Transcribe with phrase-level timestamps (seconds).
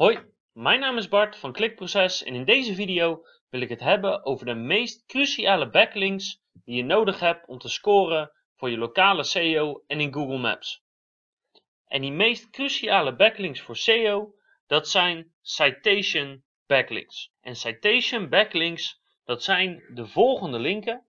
[0.00, 0.18] Hoi,
[0.52, 4.46] mijn naam is Bart van Klikproces en in deze video wil ik het hebben over
[4.46, 9.84] de meest cruciale backlinks die je nodig hebt om te scoren voor je lokale SEO
[9.86, 10.82] en in Google Maps.
[11.86, 14.34] En die meest cruciale backlinks voor SEO,
[14.66, 17.32] dat zijn citation backlinks.
[17.40, 21.06] En citation backlinks, dat zijn de volgende linken.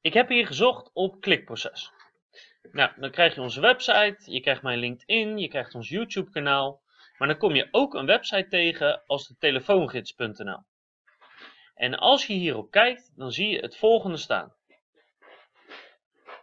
[0.00, 1.92] Ik heb hier gezocht op Klikproces.
[2.72, 6.82] Nou, dan krijg je onze website, je krijgt mijn LinkedIn, je krijgt ons YouTube kanaal.
[7.18, 10.62] Maar dan kom je ook een website tegen als telefoongids.nl.
[11.74, 14.54] En als je hierop kijkt, dan zie je het volgende staan.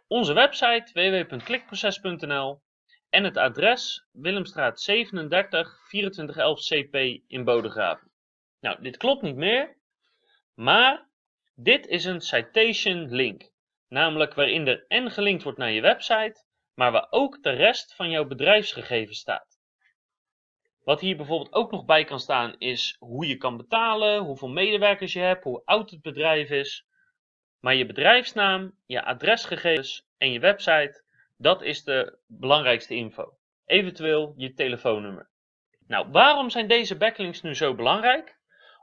[0.07, 2.61] Onze website www.klikproces.nl
[3.09, 6.95] en het adres Willemstraat 37 2411 CP
[7.27, 8.11] in Bodegraven.
[8.59, 9.77] Nou, dit klopt niet meer,
[10.53, 11.09] maar
[11.55, 13.51] dit is een citation link
[13.89, 18.09] namelijk waarin er en gelinkt wordt naar je website, maar waar ook de rest van
[18.09, 19.57] jouw bedrijfsgegevens staat.
[20.83, 25.13] Wat hier bijvoorbeeld ook nog bij kan staan is hoe je kan betalen, hoeveel medewerkers
[25.13, 26.85] je hebt, hoe oud het bedrijf is.
[27.59, 31.03] Maar je bedrijfsnaam, je adresgegevens en je website,
[31.37, 33.37] dat is de belangrijkste info.
[33.65, 35.29] Eventueel je telefoonnummer.
[35.87, 38.37] Nou, waarom zijn deze backlinks nu zo belangrijk?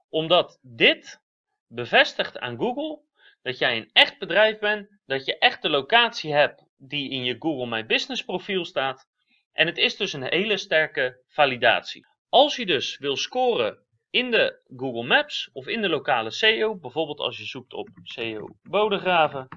[0.09, 1.21] Omdat dit
[1.67, 3.01] bevestigt aan Google
[3.45, 7.37] dat jij een echt bedrijf bent, dat je echt de locatie hebt die in je
[7.39, 9.07] Google My Business profiel staat.
[9.53, 12.07] En het is dus een hele sterke validatie.
[12.29, 13.79] Als je dus wil scoren
[14.11, 18.49] in de Google Maps of in de lokale SEO, bijvoorbeeld als je zoekt op SEO
[18.63, 19.49] Bodegraven,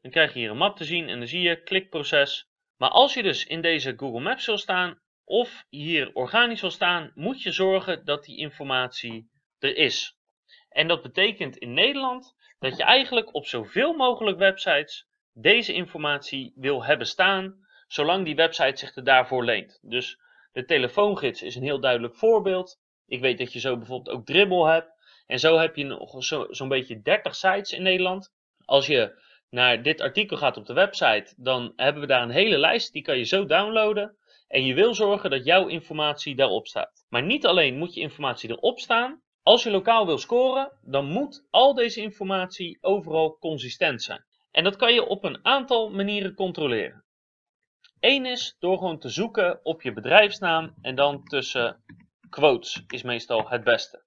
[0.00, 2.48] dan krijg je hier een map te zien en dan zie je klikproces.
[2.76, 7.12] Maar als je dus in deze Google Maps wil staan of hier organisch wil staan,
[7.14, 10.16] moet je zorgen dat die informatie er is.
[10.76, 16.84] En dat betekent in Nederland dat je eigenlijk op zoveel mogelijk websites deze informatie wil
[16.84, 19.78] hebben staan, zolang die website zich er daarvoor leent.
[19.82, 20.20] Dus
[20.52, 22.78] de telefoongids is een heel duidelijk voorbeeld.
[23.06, 24.90] Ik weet dat je zo bijvoorbeeld ook Dribbble hebt.
[25.26, 28.32] En zo heb je nog zo'n zo beetje 30 sites in Nederland.
[28.64, 32.58] Als je naar dit artikel gaat op de website, dan hebben we daar een hele
[32.58, 32.92] lijst.
[32.92, 34.16] Die kan je zo downloaden.
[34.48, 37.06] En je wil zorgen dat jouw informatie daarop staat.
[37.08, 41.46] Maar niet alleen moet je informatie erop staan, als je lokaal wil scoren, dan moet
[41.50, 44.24] al deze informatie overal consistent zijn.
[44.50, 47.04] En dat kan je op een aantal manieren controleren.
[48.00, 51.84] Eén is door gewoon te zoeken op je bedrijfsnaam en dan tussen
[52.30, 54.04] quotes is meestal het beste.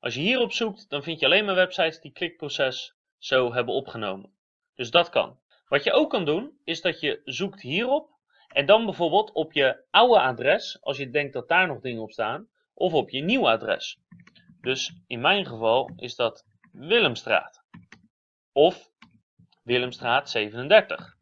[0.00, 4.32] Als je hierop zoekt, dan vind je alleen maar websites die klikproces zo hebben opgenomen.
[4.74, 5.38] Dus dat kan.
[5.68, 8.10] Wat je ook kan doen, is dat je zoekt hierop
[8.48, 12.12] en dan bijvoorbeeld op je oude adres, als je denkt dat daar nog dingen op
[12.12, 14.00] staan, of op je nieuwe adres.
[14.62, 17.64] Dus in mijn geval is dat Willemstraat.
[18.52, 18.90] Of
[19.62, 21.16] Willemstraat 37.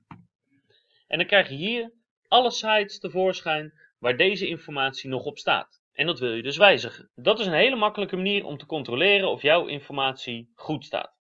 [1.07, 1.93] En dan krijg je hier
[2.29, 5.83] alle sites tevoorschijn waar deze informatie nog op staat.
[5.93, 7.11] En dat wil je dus wijzigen.
[7.15, 11.19] Dat is een hele makkelijke manier om te controleren of jouw informatie goed staat.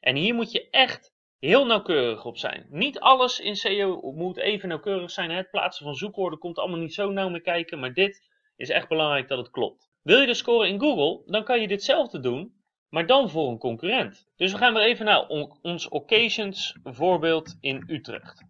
[0.00, 2.66] En hier moet je echt heel nauwkeurig op zijn.
[2.68, 5.30] Niet alles in SEO moet even nauwkeurig zijn.
[5.30, 7.78] Het plaatsen van zoekwoorden komt allemaal niet zo nauw mee kijken.
[7.78, 9.94] Maar dit is echt belangrijk dat het klopt.
[10.06, 13.58] Wil je de score in Google, dan kan je ditzelfde doen, maar dan voor een
[13.58, 14.28] concurrent.
[14.36, 15.26] Dus we gaan weer even naar
[15.62, 18.44] ons occasions voorbeeld in Utrecht.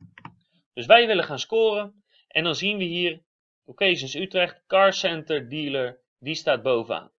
[0.73, 3.23] Dus wij willen gaan scoren en dan zien we hier
[3.65, 7.13] occasions Utrecht, car center dealer, die staat bovenaan.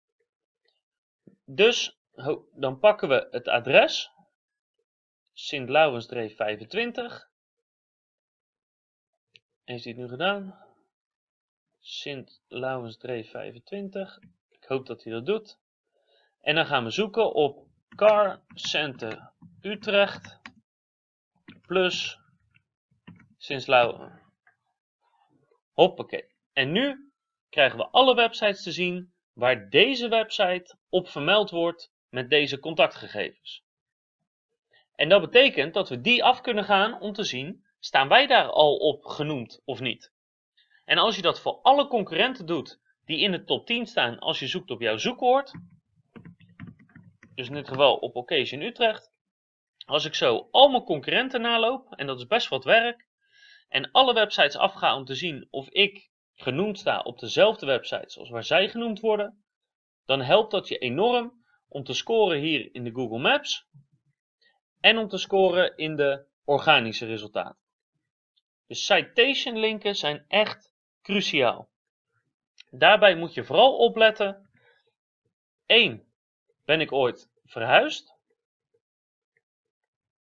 [1.46, 2.00] Dus
[2.54, 4.12] dan pakken we het adres,
[5.34, 7.30] Sint Laurensdreef 25.
[9.64, 10.67] Heeft hij het nu gedaan?
[11.90, 14.20] Sint Laurensdreef 25.
[14.50, 15.60] Ik hoop dat hij dat doet.
[16.42, 19.32] En dan gaan we zoeken op Car Center
[19.62, 20.40] Utrecht
[21.62, 22.20] plus
[23.38, 24.22] Sint Laurens.
[25.72, 26.26] Hoppakee.
[26.54, 27.12] En nu
[27.50, 33.64] krijgen we alle websites te zien waar deze website op vermeld wordt met deze contactgegevens.
[34.96, 38.50] En dat betekent dat we die af kunnen gaan om te zien, staan wij daar
[38.50, 40.16] al op genoemd of niet.
[40.88, 44.40] En als je dat voor alle concurrenten doet die in de top 10 staan als
[44.40, 45.52] je zoekt op jouw zoekwoord,
[47.36, 49.12] dus in dit geval op Occasion Utrecht,
[49.86, 53.08] als ik zo al mijn concurrenten naloop, en dat is best wat werk,
[53.68, 58.30] en alle websites afga om te zien of ik genoemd sta op dezelfde websites als
[58.30, 59.44] waar zij genoemd worden,
[60.06, 63.68] dan helpt dat je enorm om te scoren hier in de Google Maps
[64.80, 67.66] en om te scoren in de organische resultaten.
[68.68, 70.76] Dus citation linken zijn echt
[71.08, 71.70] cruciaal.
[72.70, 74.50] Daarbij moet je vooral opletten.
[75.66, 76.04] 1.
[76.66, 78.16] Ben ik ooit verhuisd?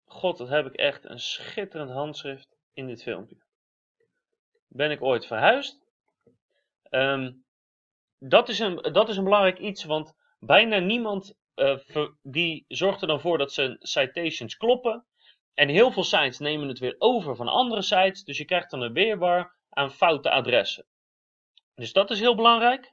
[0.04, 3.36] God, dat heb ik echt een schitterend handschrift in dit filmpje.
[4.68, 5.82] Ben ik ooit verhuisd?
[6.82, 7.32] Ehm,
[8.18, 11.78] dat, is een, dat is een belangrijk iets, want bijna niemand uh,
[12.22, 15.04] die zorgt er dan voor dat zijn citations kloppen.
[15.54, 18.80] En heel veel sites nemen het weer over van andere sites, dus je krijgt dan
[18.80, 20.86] een weerwar aan foute adressen.
[21.74, 22.92] Dus dat is heel belangrijk.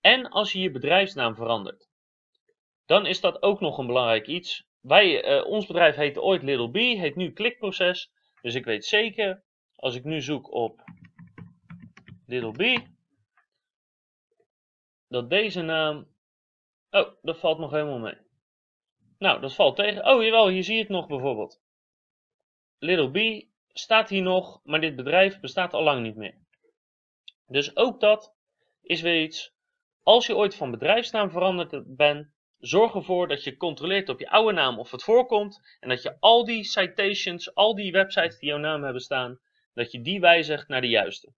[0.00, 1.88] En als je je bedrijfsnaam verandert,
[2.86, 4.66] dan is dat ook nog een belangrijk iets.
[4.80, 8.12] Wij, uh, ons bedrijf heette ooit Little B, heet nu Klikproces.
[8.42, 9.44] Dus ik weet zeker,
[9.76, 10.84] als ik nu zoek op
[12.26, 12.86] Little B,
[15.08, 16.14] dat deze naam...
[16.90, 18.18] Oh, dat valt nog helemaal mee.
[19.18, 20.06] Nou, dat valt tegen.
[20.06, 21.60] Oh, jawel, hier zie je het nog bijvoorbeeld.
[22.78, 23.46] Little B
[23.78, 26.34] staat hier nog, maar dit bedrijf bestaat al lang niet meer.
[27.46, 28.34] Dus ook dat
[28.82, 29.54] is weer iets.
[30.02, 32.28] Als je ooit van bedrijfsnaam veranderd bent,
[32.58, 35.76] zorg ervoor dat je controleert op je oude naam of het voorkomt.
[35.80, 39.40] En dat je al die citations, al die websites die jouw naam hebben staan,
[39.74, 41.32] dat je die wijzigt naar de juiste.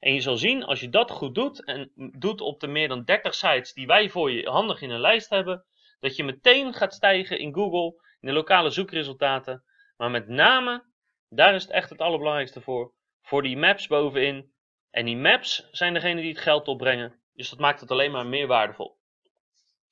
[0.00, 3.04] En je zal zien, als je dat goed doet, en doet op de meer dan
[3.04, 5.64] 30 sites die wij voor je handig in een lijst hebben,
[6.00, 9.64] dat je meteen gaat stijgen in Google, in de lokale zoekresultaten.
[9.96, 10.91] Maar met name,
[11.34, 12.92] daar is het echt het allerbelangrijkste voor,
[13.22, 14.52] voor die maps bovenin.
[14.90, 18.26] En die maps zijn degene die het geld opbrengen, dus dat maakt het alleen maar
[18.26, 18.98] meer waardevol.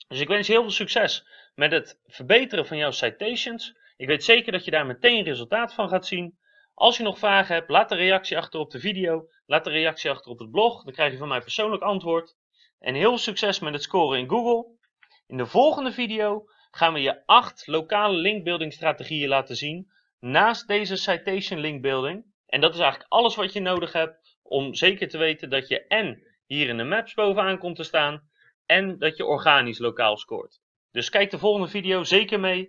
[0.09, 3.77] Dus ik wens je heel veel succes met het verbeteren van jouw citations.
[3.97, 6.39] Ik weet zeker dat je daar meteen resultaat van gaat zien.
[6.75, 9.29] Als je nog vragen hebt, laat een reactie achter op de video.
[9.47, 10.85] Laat een reactie achter op het blog.
[10.85, 12.37] Dan krijg je van mij persoonlijk antwoord.
[12.79, 14.79] En heel veel succes met het scoren in Google.
[15.27, 19.91] In de volgende video gaan we je 8 lokale linkbuilding strategieën laten zien.
[20.21, 22.25] Naast deze citation linkbuilding.
[22.47, 25.87] En dat is eigenlijk alles wat je nodig hebt om zeker te weten dat je
[25.87, 28.31] en hier in de maps bovenaan komt te staan.
[28.67, 30.61] En dat je organisch lokaal scoort.
[30.91, 32.59] Dus kijk de volgende video zeker mee.